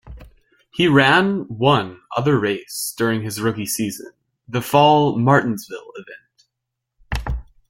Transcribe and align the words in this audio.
He 0.73 0.87
ran 0.87 1.41
one 1.41 1.99
other 2.17 2.39
race 2.39 2.91
during 2.97 3.21
his 3.21 3.39
rookie 3.39 3.67
season, 3.67 4.13
the 4.47 4.59
fall 4.59 5.15
Martinsville 5.19 5.91
event. 5.93 7.37